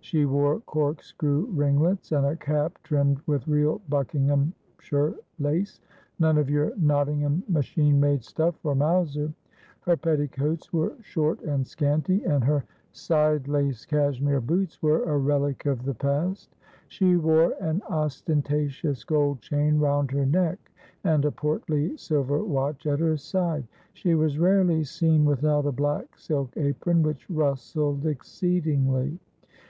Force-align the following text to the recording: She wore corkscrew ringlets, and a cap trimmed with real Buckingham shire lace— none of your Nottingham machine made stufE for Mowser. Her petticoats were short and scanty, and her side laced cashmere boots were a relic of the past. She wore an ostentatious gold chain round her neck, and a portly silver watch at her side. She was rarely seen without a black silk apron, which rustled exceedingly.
She 0.00 0.24
wore 0.24 0.58
corkscrew 0.62 1.46
ringlets, 1.52 2.10
and 2.10 2.26
a 2.26 2.34
cap 2.34 2.76
trimmed 2.82 3.20
with 3.24 3.46
real 3.46 3.80
Buckingham 3.88 4.52
shire 4.80 5.14
lace— 5.38 5.80
none 6.18 6.38
of 6.38 6.50
your 6.50 6.72
Nottingham 6.76 7.44
machine 7.48 8.00
made 8.00 8.22
stufE 8.22 8.56
for 8.56 8.74
Mowser. 8.74 9.32
Her 9.82 9.96
petticoats 9.96 10.72
were 10.72 10.94
short 11.02 11.40
and 11.42 11.64
scanty, 11.64 12.24
and 12.24 12.42
her 12.42 12.64
side 12.90 13.46
laced 13.46 13.86
cashmere 13.86 14.40
boots 14.40 14.82
were 14.82 15.04
a 15.04 15.16
relic 15.16 15.66
of 15.66 15.84
the 15.84 15.94
past. 15.94 16.56
She 16.88 17.14
wore 17.16 17.54
an 17.60 17.80
ostentatious 17.88 19.04
gold 19.04 19.40
chain 19.40 19.78
round 19.78 20.10
her 20.10 20.26
neck, 20.26 20.72
and 21.04 21.24
a 21.24 21.30
portly 21.30 21.96
silver 21.96 22.42
watch 22.42 22.88
at 22.88 22.98
her 22.98 23.16
side. 23.16 23.68
She 23.92 24.16
was 24.16 24.36
rarely 24.40 24.82
seen 24.82 25.24
without 25.24 25.64
a 25.64 25.70
black 25.70 26.18
silk 26.18 26.56
apron, 26.56 27.04
which 27.04 27.30
rustled 27.30 28.04
exceedingly. 28.04 29.20